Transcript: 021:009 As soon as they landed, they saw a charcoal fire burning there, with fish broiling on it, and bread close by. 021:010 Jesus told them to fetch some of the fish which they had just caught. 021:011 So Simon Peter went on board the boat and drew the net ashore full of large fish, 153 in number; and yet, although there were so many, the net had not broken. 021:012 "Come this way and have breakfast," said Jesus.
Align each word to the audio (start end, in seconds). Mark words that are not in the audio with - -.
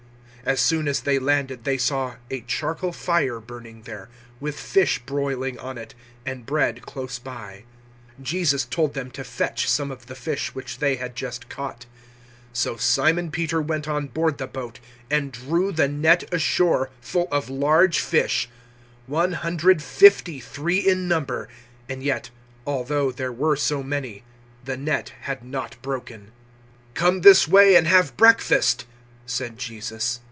021:009 0.41 0.51
As 0.53 0.59
soon 0.61 0.87
as 0.87 0.99
they 1.01 1.19
landed, 1.19 1.63
they 1.65 1.77
saw 1.77 2.15
a 2.31 2.41
charcoal 2.41 2.91
fire 2.91 3.39
burning 3.39 3.83
there, 3.83 4.09
with 4.39 4.59
fish 4.59 4.97
broiling 5.05 5.59
on 5.59 5.77
it, 5.77 5.93
and 6.25 6.47
bread 6.47 6.81
close 6.81 7.19
by. 7.19 7.63
021:010 8.19 8.23
Jesus 8.23 8.65
told 8.65 8.95
them 8.95 9.11
to 9.11 9.23
fetch 9.23 9.69
some 9.69 9.91
of 9.91 10.07
the 10.07 10.15
fish 10.15 10.55
which 10.55 10.79
they 10.79 10.95
had 10.95 11.15
just 11.15 11.47
caught. 11.47 11.85
021:011 12.53 12.57
So 12.57 12.75
Simon 12.77 13.29
Peter 13.29 13.61
went 13.61 13.87
on 13.87 14.07
board 14.07 14.39
the 14.39 14.47
boat 14.47 14.79
and 15.11 15.31
drew 15.31 15.71
the 15.71 15.87
net 15.87 16.23
ashore 16.33 16.89
full 16.99 17.27
of 17.31 17.47
large 17.51 17.99
fish, 17.99 18.49
153 19.05 20.77
in 20.79 21.07
number; 21.07 21.49
and 21.87 22.01
yet, 22.01 22.31
although 22.65 23.11
there 23.11 23.31
were 23.31 23.55
so 23.55 23.83
many, 23.83 24.23
the 24.65 24.75
net 24.75 25.09
had 25.21 25.43
not 25.45 25.79
broken. 25.83 26.31
021:012 26.95 26.95
"Come 26.95 27.21
this 27.21 27.47
way 27.47 27.75
and 27.75 27.85
have 27.85 28.17
breakfast," 28.17 28.87
said 29.27 29.59
Jesus. 29.59 30.19